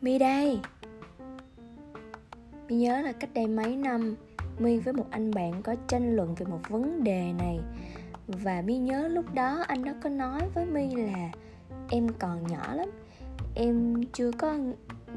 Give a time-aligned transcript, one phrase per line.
[0.00, 0.60] mi đây.
[2.68, 4.16] Mi nhớ là cách đây mấy năm
[4.58, 7.60] mi với một anh bạn có tranh luận về một vấn đề này.
[8.26, 11.30] Và mi nhớ lúc đó anh đó có nói với mi là
[11.88, 12.90] em còn nhỏ lắm.
[13.54, 14.54] Em chưa có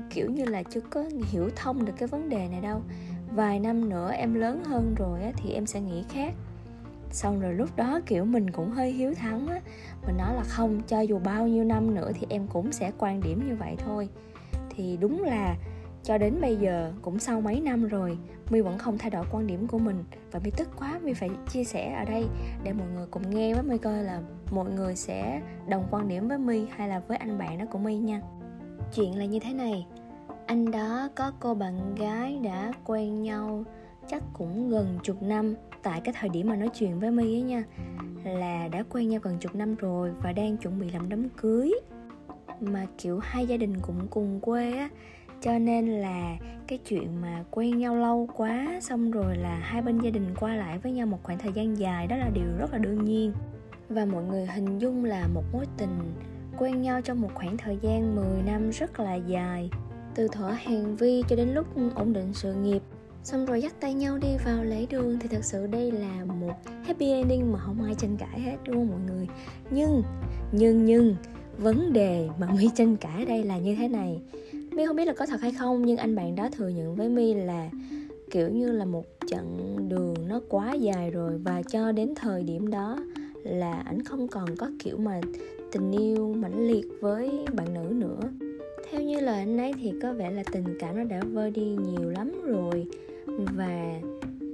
[0.09, 2.81] kiểu như là chưa có hiểu thông được cái vấn đề này đâu.
[3.35, 6.33] Vài năm nữa em lớn hơn rồi á, thì em sẽ nghĩ khác.
[7.11, 9.59] Xong rồi lúc đó kiểu mình cũng hơi hiếu thắng á.
[10.05, 13.21] Mình nói là không cho dù bao nhiêu năm nữa thì em cũng sẽ quan
[13.21, 14.09] điểm như vậy thôi
[14.75, 15.55] thì đúng là
[16.03, 18.17] cho đến bây giờ cũng sau mấy năm rồi,
[18.49, 20.03] my vẫn không thay đổi quan điểm của mình.
[20.31, 22.25] Và my tức quá, my phải chia sẻ ở đây
[22.63, 26.27] để mọi người cùng nghe với my coi là mọi người sẽ đồng quan điểm
[26.27, 28.21] với my hay là với anh bạn đó của my nha.
[28.95, 29.85] Chuyện là như thế này,
[30.45, 33.63] anh đó có cô bạn gái đã quen nhau
[34.07, 37.41] chắc cũng gần chục năm tại cái thời điểm mà nói chuyện với my ấy
[37.41, 37.63] nha,
[38.23, 41.73] là đã quen nhau gần chục năm rồi và đang chuẩn bị làm đám cưới
[42.61, 44.89] mà, kiểu, hai gia đình cũng cùng quê á.
[45.41, 46.37] Cho nên là
[46.67, 50.55] cái chuyện mà quen nhau lâu quá, xong rồi là hai bên gia đình qua
[50.55, 53.33] lại với nhau một khoảng thời gian dài đó là điều rất là đương nhiên.
[53.89, 56.13] Và mọi người hình dung là một mối tình
[56.57, 59.69] quen nhau trong một khoảng thời gian 10 năm rất là dài,
[60.15, 62.81] từ thuở hàng vi cho đến lúc ổn định sự nghiệp.
[63.23, 66.53] Xong rồi dắt tay nhau đi vào lễ đường thì thật sự đây là một
[66.85, 69.27] happy ending mà không ai tranh cãi hết, đúng không mọi người?
[69.71, 70.03] Nhưng
[70.51, 71.15] nhưng nhưng
[71.57, 74.21] vấn đề mà mi tranh cãi đây là như thế này.
[74.71, 77.09] Mi không biết là có thật hay không, nhưng anh bạn đó thừa nhận với
[77.09, 77.69] mi là
[78.31, 82.69] kiểu như là một chặng đường nó quá dài rồi và cho đến thời điểm
[82.69, 82.99] đó
[83.43, 85.21] là ảnh không còn có kiểu mà
[85.71, 88.19] tình yêu mãnh liệt với bạn nữ nữa.
[88.91, 91.61] Theo như lời anh ấy thì có vẻ là tình cảm nó đã vơi đi
[91.65, 92.87] nhiều lắm rồi
[93.57, 94.01] và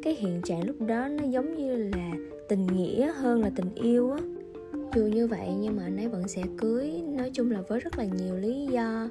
[0.03, 2.11] cái hiện trạng lúc đó nó giống như là
[2.49, 4.19] tình nghĩa hơn là tình yêu á
[4.95, 7.97] dù như vậy, nhưng mà anh ấy vẫn sẽ cưới, nói chung là với rất
[7.97, 9.09] là nhiều lý do.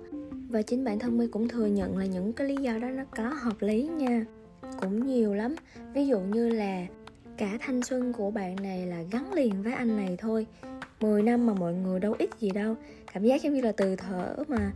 [0.48, 3.04] Và chính bản thân my cũng thừa nhận là những cái lý do đó nó
[3.16, 4.24] có hợp lý nha.
[4.80, 5.54] Cũng nhiều lắm.
[5.94, 6.86] Ví dụ như là
[7.36, 10.46] cả thanh xuân của bạn này là gắn liền với anh này thôi.
[11.00, 12.74] 10 năm mà mọi người đâu ít gì đâu.
[13.12, 14.72] Cảm giác giống như là từ thở mà.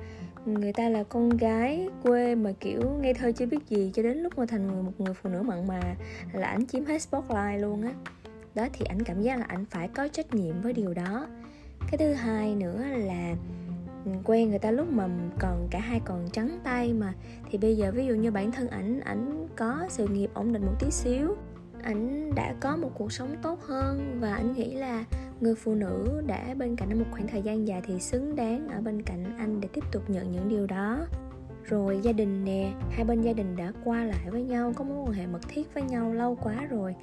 [0.47, 4.19] Người ta là con gái quê mà, kiểu, ngây thơ chưa biết gì, cho đến
[4.19, 5.81] lúc mà thành người một người phụ nữ mặn mà
[6.33, 7.93] là ảnh chiếm hết spotlight luôn á
[8.55, 11.27] đó thì ảnh cảm giác là ảnh phải có trách nhiệm với điều đó.
[11.91, 13.35] Cái thứ hai nữa là
[14.05, 15.09] ừ, quen người ta lúc mà
[15.39, 17.15] còn, cả hai còn trắng tay mà,
[17.51, 20.67] thì bây giờ ví dụ như bản thân ảnh ảnh có sự nghiệp ổn định
[20.67, 21.37] một tí xíu,
[21.83, 25.05] ảnh đã có một cuộc sống tốt hơn và ảnh nghĩ là
[25.41, 28.69] người phụ nữ đã bên cạnh anh một khoảng thời gian dài thì xứng đáng
[28.69, 31.07] ở bên cạnh anh để tiếp tục nhận những điều đó.
[31.65, 34.99] Rồi gia đình nè, hai bên gia đình đã qua lại với nhau, có mối
[34.99, 36.95] quan hệ mật thiết với nhau lâu quá rồi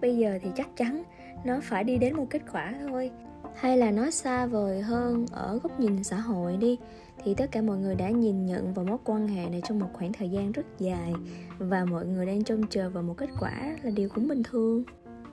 [0.00, 1.02] bây giờ thì chắc chắn
[1.44, 3.10] nó phải đi đến một kết quả thôi.
[3.56, 6.78] Hay là nói xa vời hơn, ở góc nhìn xã hội đi,
[7.24, 9.88] thì tất cả mọi người đã nhìn nhận vào mối quan hệ này trong một
[9.92, 11.12] khoảng thời gian rất dài,
[11.58, 14.82] và mọi người đang trông chờ vào một kết quả là điều cũng bình thường.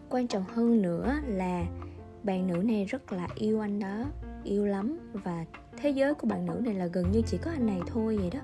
[0.10, 1.66] Quan trọng hơn nữa là
[2.24, 4.06] bạn nữ này rất là yêu anh đó,
[4.44, 5.46] yêu lắm, và
[5.78, 8.30] thế giới của bạn nữ này là gần như chỉ có anh này thôi vậy
[8.30, 8.40] đó.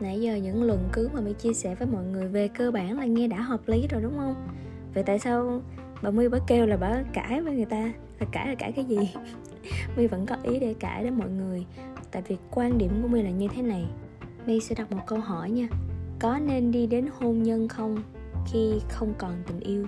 [0.00, 2.98] Nãy giờ những luận cứ mà mi chia sẻ với mọi người về cơ bản
[2.98, 4.48] là nghe đã hợp lý rồi đúng không?
[4.94, 5.62] Vậy tại sao
[6.02, 7.92] bà my bà kêu là bà cãi với người ta?
[8.20, 8.98] Là cãi là cãi cái gì?
[9.96, 11.66] My vẫn có ý để cãi đến mọi người.
[12.10, 13.84] Tại vì quan điểm của my là như thế này.
[14.46, 15.68] My sẽ đọc một câu hỏi nha.
[16.18, 18.02] Có nên đi đến hôn nhân không
[18.52, 19.86] khi không còn tình yêu?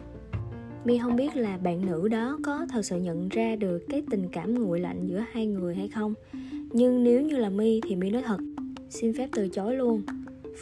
[0.84, 4.28] My không biết là bạn nữ đó có thật sự nhận ra được cái tình
[4.32, 6.15] cảm nguội lạnh giữa hai người hay không.
[6.72, 8.38] Nhưng nếu như là My thì My nói thật.
[8.91, 10.03] Xin phép từ chối luôn.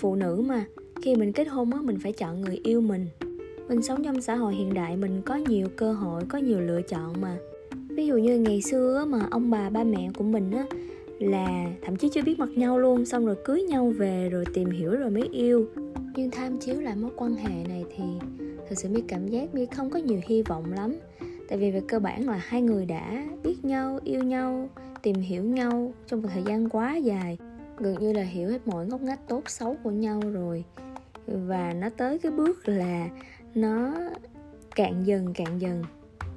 [0.00, 0.64] Phụ nữ mà,
[1.03, 3.06] khi mình kết hôn á, mình phải chọn người yêu mình
[3.69, 6.83] mình sống trong xã hội hiện đại, mình có nhiều cơ hội, có nhiều lựa
[6.83, 7.37] chọn mà.
[7.89, 10.67] Ví dụ như ngày xưa mà ông bà, ba mẹ của mình á
[11.19, 14.71] là thậm chí chưa biết mặt nhau luôn, xong rồi cưới nhau về rồi tìm
[14.71, 15.67] hiểu rồi mới yêu.
[16.17, 18.05] Nhưng tham chiếu lại mối quan hệ này thì
[18.69, 20.97] thật sự mi cảm giác mi không có nhiều hy vọng lắm.
[21.49, 24.69] Tại vì về cơ bản là hai người đã biết nhau, yêu nhau,
[25.03, 27.39] tìm hiểu nhau trong một thời gian quá dài.
[27.78, 30.65] Gần như là hiểu hết mọi ngóc ngách tốt xấu của nhau rồi.
[31.27, 33.09] Và nó tới cái bước là
[33.54, 33.95] nó
[34.75, 35.83] cạn dần cạn dần.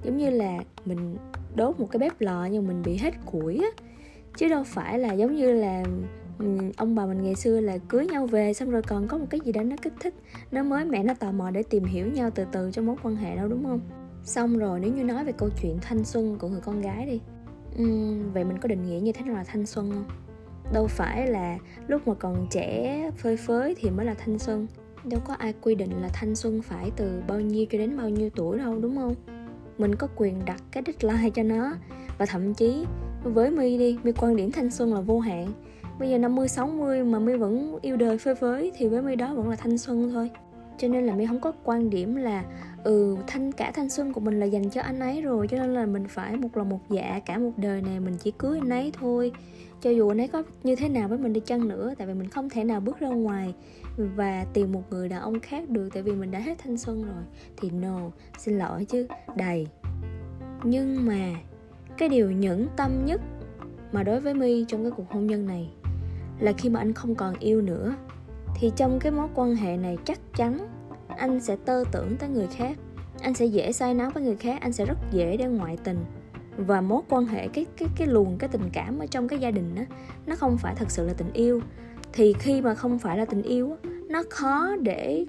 [0.04, 1.18] Giống như là mình
[1.56, 3.84] đốt một cái bếp lò nhưng mình bị hết củi á.
[4.38, 5.84] Chứ đâu phải là giống như là
[6.40, 6.46] ừ,
[6.78, 9.40] ông bà mình ngày xưa là cưới nhau về xong rồi còn có một cái
[9.40, 10.14] gì đó nó kích thích.
[10.52, 13.16] Nó mới mẹ nó tò mò để tìm hiểu nhau từ từ trong mối quan
[13.16, 13.80] hệ đâu đúng không?
[14.24, 17.20] Xong rồi nếu như nói về câu chuyện thanh xuân của người con gái đi.
[17.84, 20.06] Uhm, vậy mình có định nghĩa như thế nào là thanh xuân không?
[20.74, 21.58] Đâu phải là
[21.88, 24.68] lúc mà còn trẻ phơi phới thì mới là thanh xuân
[25.06, 28.10] đâu có ai quy định là thanh xuân phải từ bao nhiêu cho đến bao
[28.10, 29.16] nhiêu tuổi đâu, đúng không?
[29.78, 31.74] Mình có quyền đặt cái deadline cho nó.
[32.18, 32.86] Và thậm chí,
[33.24, 35.48] với mi đi mi quan điểm thanh xuân là vô hạn.
[36.00, 39.34] Bây giờ 50 60 mà mi vẫn yêu đời phơi phới thì với mi đó
[39.36, 40.30] vẫn là thanh xuân thôi
[40.77, 42.44] cho nên là My không có quan điểm là
[42.83, 45.74] ừ thanh, cả thanh xuân của mình là dành cho anh ấy rồi, cho nên
[45.74, 48.69] là mình phải một lòng một dạ cả một đời này mình chỉ cưới anh
[48.69, 49.31] ấy thôi.
[49.81, 52.13] Cho dù anh ấy có như thế nào với mình đi chăng nữa, tại vì
[52.13, 53.54] mình không thể nào bước ra ngoài
[53.98, 57.04] và tìm một người đàn ông khác được, tại vì mình đã hết thanh xuân
[57.04, 57.24] rồi.
[57.57, 58.00] Thì no,
[58.38, 59.68] xin lỗi chứ, đầy.
[60.63, 61.31] Nhưng mà
[61.98, 63.22] cái điều nhẫn tâm nhất
[63.92, 65.69] mà đối với my trong cái cuộc hôn nhân này
[66.39, 67.95] là khi mà anh không còn yêu nữa
[68.56, 70.57] thì trong cái mối quan hệ này chắc chắn
[71.07, 72.78] anh sẽ tơ tưởng tới người khác.
[73.22, 76.00] Anh sẽ dễ say nắng với người khác, anh sẽ rất dễ để ngoại tình.
[76.57, 79.52] Và mối quan hệ, cái cái cái luồng, cái tình cảm ở trong cái gia
[79.52, 79.84] đình đó
[80.25, 81.62] nó không phải thật sự là tình yêu.
[82.13, 83.75] Thì khi mà không phải là tình yêu
[84.10, 85.25] nó khó để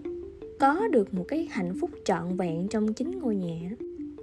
[0.60, 3.70] có được một cái hạnh phúc trọn vẹn trong chính ngôi nhà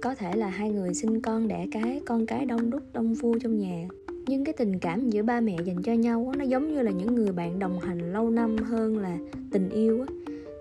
[0.04, 3.38] có thể là hai người sinh con đẻ cái, con cái đông đúc, đông vui
[3.42, 3.88] trong nhà
[4.26, 7.14] nhưng cái tình cảm giữa ba mẹ dành cho nhau nó giống như là những
[7.14, 9.18] người bạn đồng hành lâu năm hơn là
[9.50, 10.06] tình yêu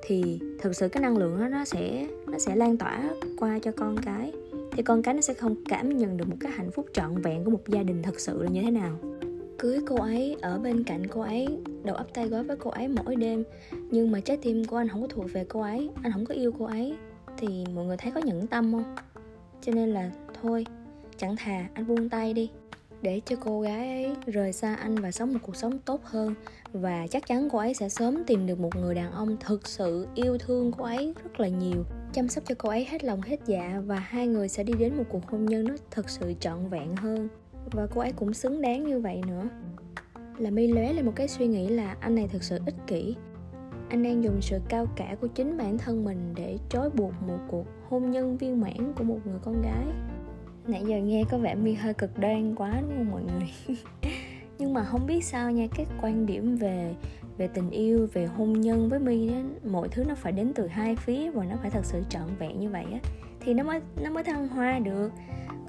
[0.08, 3.72] thì thực sự cái năng lượng đó, nó sẽ nó sẽ lan tỏa qua cho
[3.72, 4.32] con cái.
[4.72, 7.44] Thì con cái nó sẽ không cảm nhận được một cái hạnh phúc trọn vẹn
[7.44, 9.00] của một gia đình thật sự là như thế nào.
[9.60, 11.48] Cưới cô ấy, ở bên cạnh cô ấy,
[11.84, 13.44] đầu ấp tay gối với cô ấy mỗi đêm.
[13.92, 16.34] Nhưng mà trái tim của anh không có thuộc về cô ấy, anh không có
[16.34, 16.96] yêu cô ấy,
[17.38, 18.96] thì mọi người thấy có nhẫn tâm không?
[19.62, 20.12] Cho nên là
[20.42, 20.66] thôi,
[21.18, 22.50] chẳng thà, anh buông tay đi
[23.04, 26.36] để cho cô gái ấy rời xa anh và sống một cuộc sống tốt hơn.
[26.74, 30.08] Và chắc chắn cô ấy sẽ sớm tìm được một người đàn ông thực sự
[30.16, 31.84] yêu thương cô ấy rất là nhiều.
[32.14, 34.98] Chăm sóc cho cô ấy hết lòng hết dạ và hai người sẽ đi đến
[34.98, 37.28] một cuộc hôn nhân nó thật sự trọn vẹn hơn.
[37.72, 39.44] Và cô ấy cũng xứng đáng như vậy nữa.
[40.38, 43.16] Là mi lóe lên một cái suy nghĩ là anh này thực sự ích kỷ.
[43.90, 47.40] Anh đang dùng sự cao cả của chính bản thân mình để trói buộc một
[47.48, 49.86] cuộc hôn nhân viên mãn của một người con gái
[50.68, 53.78] nãy giờ nghe có vẻ mi hơi cực đoan quá đúng không mọi người?
[54.58, 56.96] Nhưng mà không biết sao nha cái quan điểm về
[57.38, 59.36] về tình yêu về hôn nhân với mi đó,
[59.72, 62.60] mọi thứ nó phải đến từ hai phía và nó phải thật sự trọn vẹn
[62.60, 63.00] như vậy á
[63.46, 65.12] thì nó mới nó mới thăng hoa được.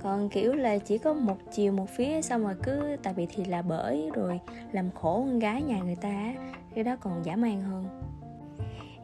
[0.03, 3.45] Còn kiểu là chỉ có một chiều một phía xong rồi cứ tại vì thì
[3.45, 4.41] là bởi rồi
[4.73, 6.35] làm khổ con gái nhà người ta
[6.75, 7.85] cái đó còn giả man hơn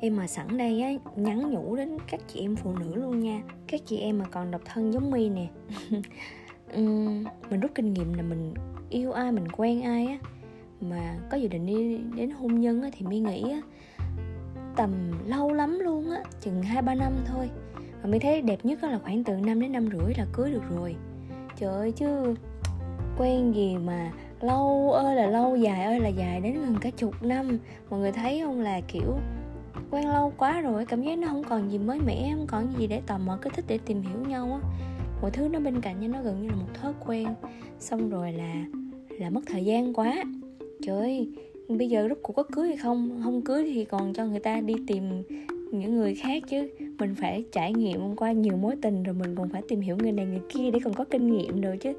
[0.00, 3.42] em mà sẵn đây á nhắn nhủ đến các chị em phụ nữ luôn nha.
[3.66, 5.46] Các chị em mà còn độc thân giống mi nè.
[6.78, 8.54] Uhm, mình rút kinh nghiệm là mình
[8.90, 10.18] yêu ai mình quen ai á.
[10.80, 13.60] Mà có dự định đi đến hôn nhân á thì mi nghĩ á
[14.76, 14.90] tầm
[15.26, 17.50] lâu lắm luôn á chừng hai ba năm thôi.
[18.02, 20.62] Và mi thấy đẹp nhất là khoảng từ 5 đến năm rưỡi là cưới được
[20.70, 20.96] rồi.
[21.56, 22.34] Trời ơi chứ
[23.18, 27.22] quen gì mà lâu ơi là lâu dài ơi là dài đến gần cả chục
[27.22, 27.58] năm.
[27.90, 29.18] Mọi người thấy không là kiểu
[29.90, 32.86] quen lâu quá rồi, cảm giác nó không còn gì mới mẻ, không còn gì
[32.86, 34.68] để tò mò, cứ thích để tìm hiểu nhau á.
[35.22, 37.28] Mọi thứ nó bên cạnh nhau nó gần như là một thói quen.
[37.78, 38.64] Xong rồi là
[39.18, 40.24] là mất thời gian quá.
[40.82, 41.28] Trời ơi,
[41.68, 43.20] bây giờ rốt cuộc có cưới hay không?
[43.24, 45.22] Không cưới thì còn cho người ta đi tìm
[45.72, 46.68] những người khác chứ.
[46.98, 50.12] Mình phải trải nghiệm qua nhiều mối tình rồi mình còn phải tìm hiểu người
[50.12, 51.92] này người kia để còn có kinh nghiệm rồi chứ.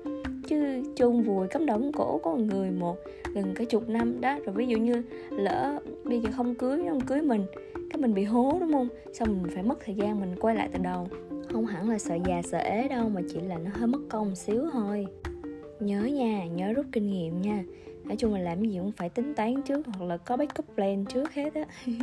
[0.47, 2.97] Chứ chôn vùi cắm đống cổ có một người một,
[3.33, 4.39] gần cả chục năm đó.
[4.45, 7.41] Rồi ví dụ như lỡ bây giờ không cưới không cưới mình
[8.01, 8.87] mình bị hố, đúng không?
[9.13, 11.07] Xong mình phải mất thời gian mình quay lại từ đầu.
[11.49, 14.29] Không hẳn là sợ già, sợ ế đâu, mà chỉ là nó hơi mất công
[14.29, 15.07] một xíu thôi.
[15.79, 17.63] Nhớ nha, nhớ rút kinh nghiệm nha.
[18.03, 21.05] Nói chung là làm gì cũng phải tính toán trước, hoặc là có backup plan
[21.05, 21.65] trước hết á.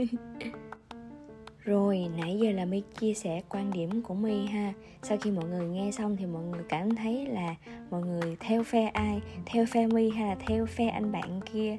[1.64, 4.72] Rồi, nãy giờ là my chia sẻ quan điểm của my ha.
[5.02, 7.54] Sau khi mọi người nghe xong thì mọi người cảm thấy là
[7.90, 9.20] mọi người theo phe ai?
[9.46, 11.76] Theo phe my hay là theo phe anh bạn kia?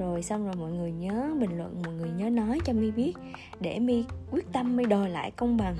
[0.00, 3.12] Rồi xong rồi mọi người nhớ bình luận, mọi người nhớ nói cho mi biết,
[3.60, 5.76] để mi quyết tâm mi đòi lại công bằng.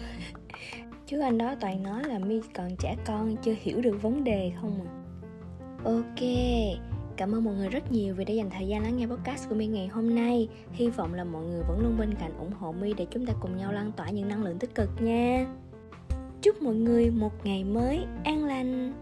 [1.07, 4.53] Chứ anh đó toàn nói là mi còn trẻ con, chưa hiểu được vấn đề
[4.61, 4.91] không à.
[5.85, 6.21] Ok,
[7.21, 9.55] Cảm ơn mọi người rất nhiều vì đã dành thời gian lắng nghe podcast của
[9.55, 10.49] mi ngày hôm nay.
[10.73, 13.33] Hy vọng là mọi người vẫn luôn bên cạnh ủng hộ mi để chúng ta
[13.41, 15.47] cùng nhau lan tỏa những năng lượng tích cực nha.
[16.43, 18.93] Chúc mọi người một ngày mới an lành.